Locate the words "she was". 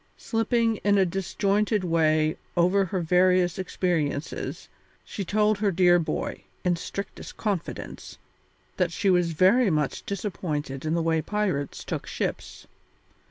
8.91-9.33